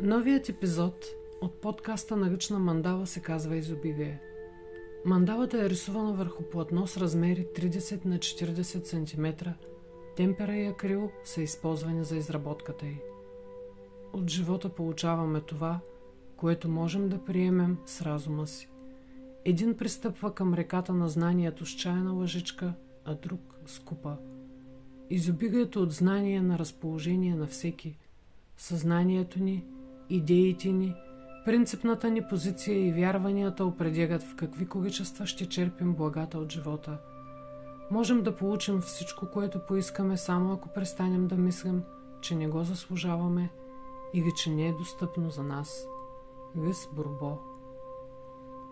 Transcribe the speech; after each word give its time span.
Новият 0.00 0.48
епизод 0.48 1.06
от 1.40 1.60
подкаста 1.60 2.16
на 2.16 2.30
Ръчна 2.30 2.58
мандала 2.58 3.06
се 3.06 3.20
казва 3.20 3.56
Изобилие. 3.56 4.20
Мандалата 5.04 5.64
е 5.64 5.70
рисувана 5.70 6.12
върху 6.12 6.42
платно 6.42 6.86
с 6.86 6.96
размери 6.96 7.46
30 7.56 8.04
на 8.04 8.18
40 8.18 8.84
см. 8.84 9.48
Темпера 10.16 10.56
и 10.56 10.66
акрил 10.66 11.10
са 11.24 11.42
използвани 11.42 12.04
за 12.04 12.16
изработката 12.16 12.86
й. 12.86 12.96
От 14.12 14.30
живота 14.30 14.68
получаваме 14.68 15.40
това, 15.40 15.80
което 16.36 16.68
можем 16.68 17.08
да 17.08 17.24
приемем 17.24 17.78
с 17.86 18.02
разума 18.02 18.46
си. 18.46 18.68
Един 19.44 19.76
пристъпва 19.76 20.34
към 20.34 20.54
реката 20.54 20.92
на 20.92 21.08
знанието 21.08 21.66
с 21.66 21.70
чайна 21.70 22.12
лъжичка, 22.12 22.72
а 23.04 23.14
друг 23.14 23.40
с 23.66 23.78
купа. 23.78 24.16
Изобилието 25.10 25.82
от 25.82 25.92
знание 25.92 26.42
на 26.42 26.58
разположение 26.58 27.34
на 27.34 27.46
всеки. 27.46 27.98
Съзнанието 28.56 29.42
ни, 29.42 29.64
идеите 30.10 30.72
ни, 30.72 30.94
принципната 31.44 32.10
ни 32.10 32.22
позиция 32.28 32.88
и 32.88 32.92
вярванията 32.92 33.64
определят 33.64 34.22
в 34.22 34.36
какви 34.36 34.66
количества 34.66 35.26
ще 35.26 35.48
черпим 35.48 35.94
благата 35.94 36.38
от 36.38 36.52
живота. 36.52 36.98
Можем 37.90 38.22
да 38.22 38.36
получим 38.36 38.80
всичко, 38.80 39.26
което 39.32 39.66
поискаме, 39.66 40.16
само 40.16 40.52
ако 40.52 40.68
престанем 40.68 41.26
да 41.26 41.36
мислим, 41.36 41.82
че 42.20 42.34
не 42.34 42.48
го 42.48 42.64
заслужаваме 42.64 43.50
или 44.14 44.32
че 44.36 44.50
не 44.50 44.68
е 44.68 44.72
достъпно 44.72 45.30
за 45.30 45.42
нас. 45.42 45.86
Лис 46.66 46.88
Бурбо 46.92 47.38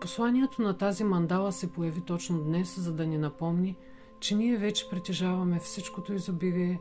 Посланието 0.01 0.61
на 0.61 0.77
тази 0.77 1.03
мандала 1.03 1.51
се 1.51 1.71
появи 1.71 2.01
точно 2.01 2.43
днес, 2.43 2.79
за 2.79 2.93
да 2.93 3.05
ни 3.05 3.17
напомни, 3.17 3.77
че 4.19 4.35
ние 4.35 4.57
вече 4.57 4.89
притежаваме 4.89 5.59
всичкото 5.59 6.13
изобилие, 6.13 6.79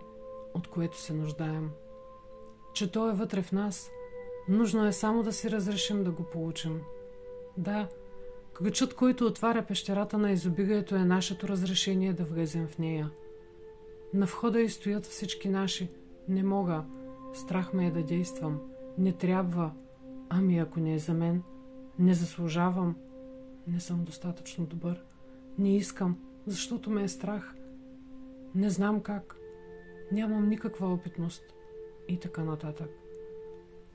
от 0.55 0.69
което 0.69 1.01
се 1.01 1.15
нуждаем. 1.15 1.71
Че 2.73 2.93
то 2.93 3.11
е 3.11 3.13
вътре 3.13 3.43
в 3.43 3.53
нас. 3.53 3.91
Нужно 4.49 4.87
е 4.87 4.93
само 4.93 5.23
да 5.23 5.33
си 5.33 5.51
разрешим 5.51 6.05
да 6.05 6.11
го 6.11 6.25
получим. 6.25 6.81
Да, 7.57 7.89
ключът, 8.59 8.95
който 8.95 9.27
отваря 9.27 9.67
пещерата 9.67 10.19
на 10.19 10.31
изобилието 10.31 10.95
е 10.95 11.05
нашето 11.05 11.49
разрешение 11.49 12.13
да 12.13 12.25
влезем 12.25 12.69
в 12.69 12.79
нея. 12.79 13.11
На 14.15 14.27
входа 14.27 14.61
и 14.61 14.69
стоят 14.69 15.07
всички 15.07 15.49
наши. 15.49 15.91
Не 16.29 16.43
мога. 16.43 16.85
Страх 17.35 17.73
ме 17.73 17.87
е 17.87 17.91
да 17.91 18.03
действам. 18.03 18.61
Не 18.99 19.13
трябва. 19.13 19.73
Ами 20.29 20.59
ако 20.59 20.81
не 20.81 20.95
е 20.95 20.99
за 20.99 21.15
мен. 21.15 21.43
Не 21.99 22.15
заслужавам. 22.15 22.97
Не 23.67 23.81
съм 23.81 24.05
достатъчно 24.05 24.67
добър. 24.67 25.05
Не 25.59 25.77
искам, 25.77 26.19
защото 26.47 26.91
ме 26.91 27.03
е 27.03 27.09
страх. 27.09 27.55
Не 28.55 28.71
знам 28.71 29.01
как. 29.01 29.37
Нямам 30.13 30.49
никаква 30.49 30.93
опитност. 30.93 31.43
И 32.09 32.21
така 32.21 32.45
нататък. 32.45 33.02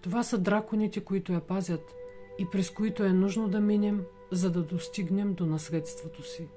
Това 0.02 0.23
са 0.23 0.38
драконите, 0.38 1.00
които 1.00 1.34
я 1.34 1.42
пазят 1.42 1.95
и 2.40 2.45
през 2.52 2.70
които 2.70 3.03
е 3.03 3.14
нужно 3.14 3.48
да 3.48 3.59
минем, 3.59 4.06
за 4.31 4.52
да 4.52 4.64
достигнем 4.64 5.34
до 5.34 5.45
наследството 5.45 6.23
си. 6.23 6.50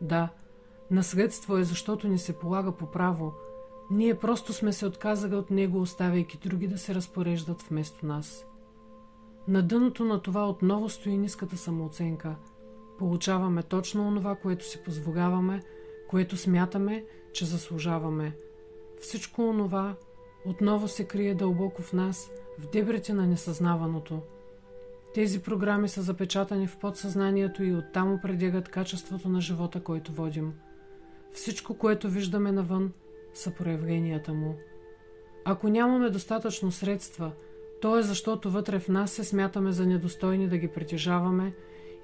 Да, 0.00 0.28
наследство 0.90 1.56
е 1.56 1.64
защото 1.64 2.08
ни 2.08 2.18
се 2.18 2.38
полага 2.38 2.72
по 2.72 2.90
право. 2.90 3.32
Ние 3.90 4.14
просто 4.14 4.52
сме 4.52 4.72
се 4.72 4.86
отказали 4.86 5.34
от 5.34 5.50
него, 5.50 5.80
оставяйки 5.80 6.38
други 6.38 6.68
да 6.68 6.78
се 6.78 6.94
разпореждат 6.94 7.62
вместо 7.62 8.06
нас. 8.06 8.46
На 9.48 9.62
дъното 9.62 10.04
на 10.04 10.22
това 10.22 10.48
отново 10.48 10.88
стои 10.88 11.18
ниската 11.18 11.56
самооценка. 11.56 12.36
Получаваме 12.98 13.62
точно 13.62 14.08
онова, 14.08 14.34
което 14.34 14.64
си 14.64 14.82
позволяваме, 14.84 15.62
което 16.08 16.36
смятаме, 16.36 17.04
че 17.32 17.44
заслужаваме. 17.44 18.36
Всичко 19.00 19.42
онова 19.42 19.94
отново 20.46 20.88
се 20.88 21.04
крие 21.04 21.34
дълбоко 21.34 21.82
в 21.82 21.92
нас, 21.92 22.30
в 22.58 22.70
дебрите 22.70 23.12
на 23.12 23.26
несъзнаваното. 23.26 24.20
Тези 25.14 25.42
програми 25.42 25.88
са 25.88 26.02
запечатани 26.02 26.66
в 26.66 26.76
подсъзнанието 26.76 27.64
и 27.64 27.74
оттам 27.74 28.12
определят 28.12 28.68
качеството 28.68 29.28
на 29.28 29.40
живота, 29.40 29.80
който 29.80 30.12
водим. 30.12 30.52
Всичко, 31.32 31.78
което 31.78 32.08
виждаме 32.08 32.52
навън, 32.52 32.92
са 33.34 33.50
проявленията 33.50 34.32
му. 34.32 34.56
Ако 35.44 35.68
нямаме 35.68 36.10
достатъчно 36.10 36.72
средства– 36.72 37.32
то 37.84 37.98
е 37.98 38.02
защото 38.02 38.50
вътре 38.50 38.78
в 38.78 38.88
нас 38.88 39.12
се 39.12 39.24
смятаме 39.24 39.72
за 39.72 39.86
недостойни 39.86 40.48
да 40.48 40.58
ги 40.58 40.68
притежаваме 40.68 41.52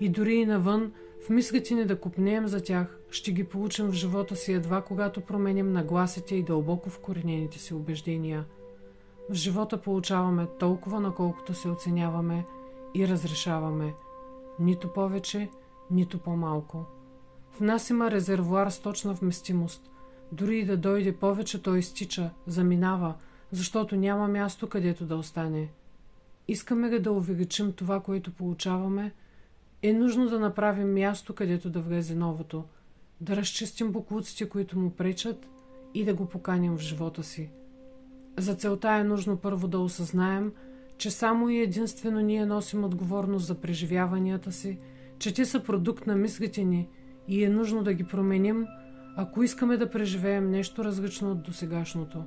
и 0.00 0.08
дори 0.08 0.34
и 0.34 0.46
навън, 0.46 0.92
в 1.26 1.30
мислите 1.30 1.74
ни 1.74 1.84
да 1.84 2.00
купнеем 2.00 2.46
за 2.48 2.62
тях, 2.62 2.98
ще 3.10 3.32
ги 3.32 3.44
получим 3.44 3.86
в 3.86 3.92
живота 3.92 4.36
си 4.36 4.52
едва 4.52 4.82
когато 4.82 5.20
променим 5.20 5.72
нагласите 5.72 6.34
и 6.34 6.42
дълбоко 6.42 6.90
вкоренените 6.90 7.58
си 7.58 7.74
убеждения. 7.74 8.44
В 9.30 9.34
живота 9.34 9.80
получаваме 9.80 10.46
толкова, 10.58 11.00
наколкото 11.00 11.54
се 11.54 11.68
оценяваме 11.68 12.46
и 12.94 13.08
разрешаваме. 13.08 13.94
Нито 14.58 14.92
повече, 14.92 15.50
нито 15.90 16.18
по-малко. 16.18 16.84
В 17.50 17.60
нас 17.60 17.90
има 17.90 18.10
резервуар 18.10 18.70
с 18.70 18.78
точна 18.78 19.14
вместимост. 19.14 19.90
Дори 20.32 20.58
и 20.58 20.64
да 20.64 20.76
дойде 20.76 21.16
повече, 21.16 21.62
той 21.62 21.78
изтича, 21.78 22.30
заминава– 22.46 23.14
защото 23.52 23.96
няма 23.96 24.28
място 24.28 24.68
където 24.68 25.04
да 25.04 25.16
остане. 25.16 25.68
Искаме 26.48 26.90
ли 26.90 26.98
да 26.98 27.12
увеличим 27.12 27.72
това, 27.72 28.00
което 28.00 28.32
получаваме, 28.32 29.12
е 29.82 29.92
нужно 29.92 30.28
да 30.28 30.40
направим 30.40 30.94
място, 30.94 31.34
където 31.34 31.70
да 31.70 31.80
влезе 31.80 32.14
новото, 32.14 32.64
да 33.20 33.36
разчистим 33.36 33.92
буклуците, 33.92 34.48
които 34.48 34.78
му 34.78 34.90
пречат 34.90 35.48
и 35.94 36.04
да 36.04 36.14
го 36.14 36.26
поканим 36.26 36.76
в 36.76 36.80
живота 36.80 37.22
си. 37.22 37.50
За 38.38 38.54
целта 38.54 38.90
е 38.90 39.04
нужно 39.04 39.36
първо 39.36 39.68
да 39.68 39.78
осъзнаем, 39.78 40.52
че 40.98 41.10
само 41.10 41.48
и 41.48 41.60
единствено 41.60 42.20
ние 42.20 42.46
носим 42.46 42.84
отговорност 42.84 43.46
за 43.46 43.54
преживяванията 43.54 44.52
си, 44.52 44.78
че 45.18 45.34
те 45.34 45.44
са 45.44 45.62
продукт 45.62 46.06
на 46.06 46.16
мислите 46.16 46.64
ни 46.64 46.88
и 47.28 47.44
е 47.44 47.48
нужно 47.48 47.82
да 47.82 47.92
ги 47.92 48.04
променим, 48.04 48.66
ако 49.16 49.42
искаме 49.42 49.76
да 49.76 49.90
преживеем 49.90 50.50
нещо 50.50 50.84
различно 50.84 51.30
от 51.30 51.42
досегашното. 51.42 52.24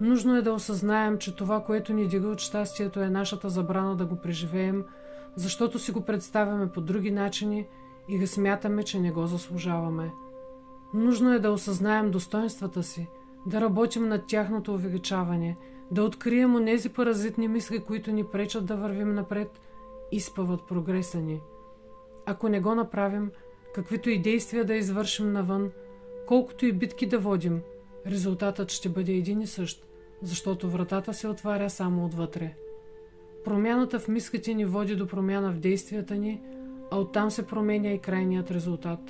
Нужно 0.00 0.36
е 0.36 0.42
да 0.42 0.52
осъзнаем, 0.52 1.18
че 1.18 1.36
това, 1.36 1.64
което 1.64 1.92
ни 1.92 2.08
дига 2.08 2.28
от 2.28 2.40
щастието 2.40 3.00
е 3.00 3.10
нашата 3.10 3.50
забрана 3.50 3.96
да 3.96 4.06
го 4.06 4.16
преживеем, 4.16 4.84
защото 5.36 5.78
си 5.78 5.92
го 5.92 6.00
представяме 6.00 6.72
по 6.72 6.80
други 6.80 7.10
начини 7.10 7.66
и 8.08 8.18
да 8.18 8.26
смятаме, 8.26 8.82
че 8.82 9.00
не 9.00 9.10
го 9.10 9.26
заслужаваме. 9.26 10.10
Нужно 10.94 11.32
е 11.32 11.38
да 11.38 11.50
осъзнаем 11.50 12.10
достоинствата 12.10 12.82
си, 12.82 13.08
да 13.46 13.60
работим 13.60 14.08
над 14.08 14.26
тяхното 14.26 14.74
увеличаване, 14.74 15.56
да 15.90 16.02
открием 16.02 16.54
онези 16.54 16.88
паразитни 16.88 17.48
мисли, 17.48 17.78
които 17.78 18.12
ни 18.12 18.24
пречат 18.24 18.66
да 18.66 18.76
вървим 18.76 19.14
напред 19.14 19.60
и 20.12 20.20
спъват 20.20 20.66
прогреса 20.68 21.18
ни. 21.18 21.40
Ако 22.26 22.48
не 22.48 22.60
го 22.60 22.74
направим, 22.74 23.30
каквито 23.74 24.10
и 24.10 24.22
действия 24.22 24.64
да 24.64 24.74
извършим 24.74 25.32
навън, 25.32 25.70
колкото 26.26 26.66
и 26.66 26.72
битки 26.72 27.06
да 27.06 27.18
водим, 27.18 27.60
резултатът 28.06 28.70
ще 28.70 28.88
бъде 28.88 29.12
един 29.12 29.40
и 29.40 29.46
същ 29.46 29.88
защото 30.22 30.70
вратата 30.70 31.14
се 31.14 31.28
отваря 31.28 31.70
само 31.70 32.04
отвътре. 32.04 32.54
Промяната 33.44 33.98
в 33.98 34.08
мислите 34.08 34.54
ни 34.54 34.64
води 34.64 34.96
до 34.96 35.06
промяна 35.06 35.52
в 35.52 35.58
действията 35.58 36.14
ни, 36.14 36.40
а 36.90 36.98
оттам 36.98 37.30
се 37.30 37.46
променя 37.46 37.90
и 37.90 37.98
крайният 37.98 38.50
резултат. 38.50 39.00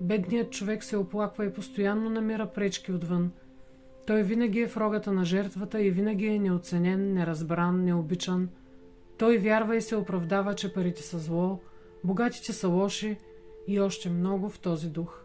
Бедният 0.00 0.50
човек 0.50 0.84
се 0.84 0.96
оплаква 0.96 1.44
и 1.44 1.52
постоянно 1.52 2.10
намира 2.10 2.46
пречки 2.46 2.92
отвън. 2.92 3.32
Той 4.06 4.22
винаги 4.22 4.60
е 4.60 4.68
в 4.68 4.76
рогата 4.76 5.12
на 5.12 5.24
жертвата 5.24 5.82
и 5.82 5.90
винаги 5.90 6.26
е 6.26 6.38
неоценен, 6.38 7.12
неразбран, 7.12 7.84
необичан. 7.84 8.48
Той 9.18 9.38
вярва 9.38 9.76
и 9.76 9.80
се 9.80 9.96
оправдава, 9.96 10.54
че 10.54 10.72
парите 10.72 11.02
са 11.02 11.18
зло, 11.18 11.60
богатите 12.04 12.52
са 12.52 12.68
лоши 12.68 13.16
и 13.66 13.80
още 13.80 14.10
много 14.10 14.48
в 14.48 14.58
този 14.58 14.88
дух. 14.88 15.24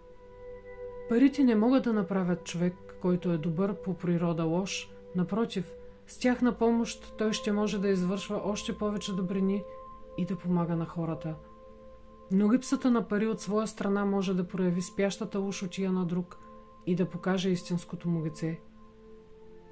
Парите 1.10 1.44
не 1.44 1.56
могат 1.56 1.84
да 1.84 1.94
направят 1.94 2.44
човек 2.44 2.74
който 3.06 3.32
е 3.32 3.38
добър 3.38 3.76
по 3.76 3.94
природа 3.94 4.44
лош, 4.44 4.90
напротив, 5.16 5.74
с 6.08 6.18
тях 6.18 6.42
на 6.42 6.58
помощ 6.58 7.14
той 7.18 7.34
ще 7.34 7.52
може 7.52 7.80
да 7.80 7.90
извършва 7.90 8.42
още 8.46 8.78
повече 8.78 9.14
добрини 9.14 9.64
и 10.18 10.26
да 10.26 10.36
помага 10.36 10.76
на 10.76 10.86
хората. 10.86 11.36
Но 12.32 12.54
липсата 12.54 12.92
на 12.92 13.08
пари 13.08 13.28
от 13.28 13.42
своя 13.42 13.68
страна 13.68 14.06
може 14.06 14.34
да 14.34 14.48
прояви 14.48 14.82
спящата 14.82 15.40
ушотия 15.40 15.92
на 15.92 16.06
друг 16.06 16.38
и 16.86 16.96
да 16.96 17.10
покаже 17.10 17.50
истинското 17.50 18.10
му 18.10 18.26
лице. 18.26 18.60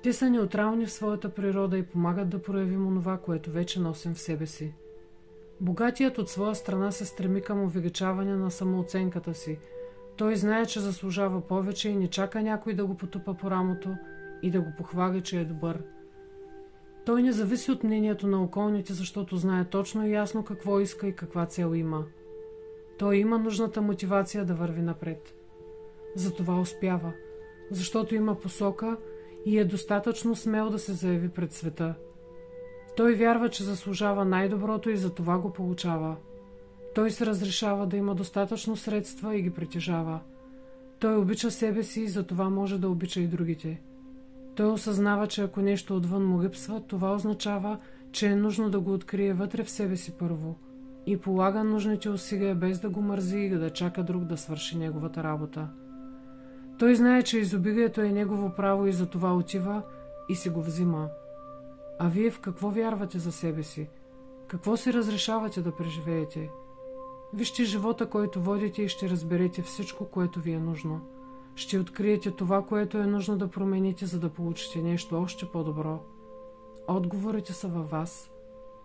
Те 0.04 0.14
са 0.14 0.30
неутрални 0.30 0.86
в 0.86 0.92
своята 0.92 1.30
природа 1.30 1.78
и 1.78 1.86
помагат 1.86 2.30
да 2.30 2.42
проявим 2.42 2.88
онова, 2.88 3.18
което 3.18 3.52
вече 3.52 3.80
носим 3.80 4.14
в 4.14 4.20
себе 4.20 4.46
си. 4.46 4.74
Богатият 5.62 6.18
от 6.18 6.30
своя 6.30 6.56
страна 6.56 6.92
се 6.92 7.06
стреми 7.06 7.42
към 7.42 7.64
увеличаване 7.64 8.36
на 8.36 8.52
самооценката 8.52 9.34
си– 9.34 9.60
той 10.18 10.36
знае, 10.36 10.66
че 10.66 10.80
заслужава 10.80 11.42
повече 11.42 11.90
и 11.90 11.96
не 11.96 12.08
чака 12.08 12.42
някой 12.42 12.74
да 12.74 12.86
го 12.86 12.98
потупа 12.98 13.34
по 13.34 13.52
рамото 13.52 13.96
и 14.42 14.52
да 14.52 14.62
го 14.62 14.74
похвали, 14.78 15.22
че 15.22 15.40
е 15.40 15.46
добър. 15.46 15.84
Той 17.06 17.24
не 17.24 17.32
зависи 17.32 17.72
от 17.72 17.84
мнението 17.84 18.28
на 18.28 18.44
околните, 18.44 18.94
защото 18.94 19.38
знае 19.38 19.66
точно 19.66 20.08
и 20.08 20.12
ясно 20.12 20.44
какво 20.44 20.80
иска 20.80 21.08
и 21.08 21.16
каква 21.16 21.46
цел 21.46 21.76
има. 21.76 22.04
Той 22.98 23.18
има 23.18 23.38
нужната 23.40 23.81
мотивация 23.81 24.45
да 24.45 24.54
върви 24.54 24.81
напред. 24.81 25.36
Затова 26.16 26.60
успява, 26.60 27.13
защото 27.72 28.16
има 28.16 28.40
посока 28.40 28.98
и 29.45 29.60
е 29.60 29.66
достатъчно 29.66 30.36
смел 30.36 30.69
да 30.69 30.80
се 30.80 30.94
заяви 30.94 31.30
пред 31.30 31.54
света. 31.54 31.95
Той 32.98 33.16
вярва, 33.16 33.50
че 33.50 33.63
заслужава 33.63 34.25
най-доброто 34.25 34.90
и 34.90 34.98
за 34.98 35.13
това 35.13 35.38
го 35.38 35.54
получава. 35.54 36.16
Той 36.95 37.12
се 37.12 37.25
разрешава 37.25 37.88
да 37.88 37.98
има 37.98 38.16
достатъчно 38.16 38.75
средства 38.75 39.36
и 39.36 39.42
ги 39.42 39.50
притежава. 39.50 40.19
Той 41.00 41.18
обича 41.18 41.51
себе 41.51 41.84
си 41.84 42.01
и 42.01 42.07
за 42.07 42.24
това 42.24 42.50
може 42.50 42.78
да 42.80 42.90
обича 42.90 43.19
и 43.19 43.28
другите. 43.28 43.81
Той 44.56 44.72
осъзнава, 44.72 45.28
че 45.28 45.42
ако 45.42 45.62
нещо 45.62 45.98
отвън 45.98 46.25
му 46.25 46.44
липсва, 46.44 46.81
това 46.88 47.16
означава, 47.16 47.80
че 48.12 48.28
е 48.28 48.36
нужно 48.36 48.69
да 48.69 48.80
го 48.80 48.94
открие 48.94 49.34
вътре 49.34 49.63
в 49.63 49.69
себе 49.69 49.95
си 49.95 50.12
първо 50.12 50.56
и 51.06 51.18
полага 51.18 51.64
нужните 51.64 52.10
усилия 52.10 52.56
без 52.56 52.80
да 52.80 52.90
го 52.90 53.02
мързи 53.02 53.40
и 53.40 53.50
да 53.50 53.70
чака 53.70 54.04
друг 54.04 54.24
да 54.24 54.38
свърши 54.38 54.78
неговата 54.78 55.24
работа. 55.24 55.68
Той 56.80 56.96
знае, 56.96 57.24
че 57.24 57.40
изобилието 57.40 58.02
е 58.02 58.12
негово 58.12 58.54
право 58.56 58.88
и 58.88 58.94
за 58.94 59.06
това 59.06 59.36
отива 59.36 59.82
и 60.30 60.36
си 60.36 60.50
го 60.50 60.62
взима. 60.62 61.10
А 62.00 62.10
вие 62.10 62.32
в 62.32 62.40
какво 62.40 62.70
вярвате 62.70 63.20
за 63.20 63.32
себе 63.32 63.64
си? 63.64 63.90
Какво 64.48 64.78
си 64.78 64.94
разрешавате 64.94 65.62
да 65.62 65.76
преживеете? 65.76 66.50
Вижте 67.34 67.64
живота, 67.64 68.10
който 68.10 68.42
водите 68.42 68.82
и 68.82 68.90
ще 68.90 69.10
разберете 69.10 69.62
всичко, 69.62 70.06
което 70.06 70.40
ви 70.40 70.52
е 70.52 70.60
нужно. 70.60 71.02
Ще 71.56 71.80
откриете 71.80 72.32
това, 72.32 72.66
което 72.66 72.98
е 72.98 73.06
нужно 73.06 73.38
да 73.38 73.48
промените, 73.48 74.06
за 74.06 74.20
да 74.20 74.30
получите 74.30 74.82
нещо 74.82 75.22
още 75.22 75.46
по-добро. 75.46 76.00
Отговорите 76.88 77.54
са 77.54 77.68
във 77.68 77.90
вас. 77.90 78.32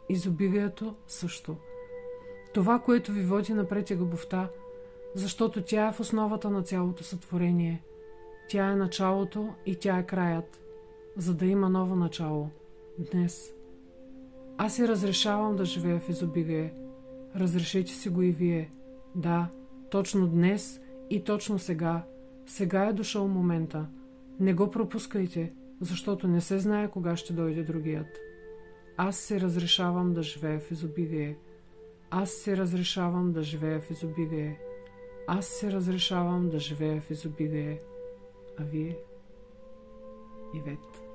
Изобилието 0.09 0.95
също. 1.07 1.57
Това, 2.55 2.79
което 2.79 3.13
ви 3.13 3.23
води 3.23 3.55
напред 3.55 3.91
е 3.91 3.97
любовта, 3.97 4.49
защото 5.15 5.63
тя 5.63 5.89
е 5.89 5.93
в 5.93 6.01
основата 6.01 6.51
на 6.51 6.63
цялото 6.63 7.05
сътворение. 7.05 7.83
Тя 8.49 8.71
е 8.71 8.77
началото 8.77 9.49
и 9.67 9.77
тя 9.77 9.99
е 9.99 10.07
краят, 10.07 10.61
за 11.17 11.35
да 11.35 11.47
има 11.47 11.69
ново 11.69 11.97
начало. 11.97 12.51
Днес. 13.13 13.55
Аз 14.59 14.75
си 14.75 14.89
разрешавам 14.89 15.57
да 15.57 15.65
живея 15.65 16.01
в 16.01 16.09
изобилие. 16.09 16.75
Разрешете 17.37 17.93
си 17.93 18.09
го 18.09 18.23
и 18.23 18.31
вие. 18.31 18.71
Да, 19.15 19.49
точно 19.91 20.27
днес 20.27 20.81
и 21.11 21.25
точно 21.25 21.59
сега. 21.59 22.05
Сега 22.47 22.85
е 22.85 22.93
дошъл 22.93 23.29
момента. 23.29 23.87
Не 24.41 24.55
го 24.55 24.71
пропускайте, 24.71 25.53
защото 25.81 26.29
не 26.29 26.41
се 26.41 26.59
знае 26.59 26.91
кога 26.91 27.17
ще 27.17 27.33
дойде 27.33 27.63
другият. 27.63 28.19
Аз 28.97 29.17
се 29.17 29.41
разрешавам 29.41 30.15
да 30.15 30.23
живея 30.23 30.61
в 30.61 30.71
изобилие. 30.71 31.37
Аз 32.11 32.31
се 32.31 32.57
разрешавам 32.57 33.33
да 33.33 33.43
живея 33.43 33.81
в 33.81 33.91
изобилие. 33.91 34.61
Аз 35.27 35.47
се 35.47 35.73
разрешавам 35.73 36.49
да 36.49 36.59
живея 36.59 37.01
в 37.01 37.11
изобилие. 37.11 37.81
А 38.59 38.65
вие? 38.65 38.99
Ивет. 40.55 41.08